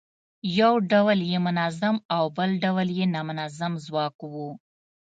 [0.59, 4.33] یو ډول یې منظم او بل ډول یې نامنظم ځواک و.